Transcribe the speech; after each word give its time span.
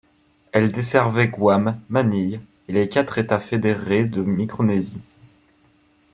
Elle 0.51 0.71
desservait 0.71 1.27
Guam, 1.27 1.79
Manille 1.87 2.39
et 2.67 2.71
les 2.73 2.89
quatre 2.89 3.19
États 3.19 3.37
fédérés 3.37 4.05
de 4.05 4.23
Micronésie. 4.23 5.03